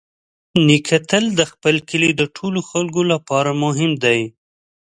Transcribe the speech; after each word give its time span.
نیکه 0.65 0.97
تل 1.09 1.25
د 1.39 1.41
خپل 1.51 1.75
کلي 1.89 2.11
د 2.15 2.21
ټولو 2.35 2.59
خلکو 2.69 3.01
لپاره 3.11 3.51
مهم 3.63 3.91
دی. 4.03 4.21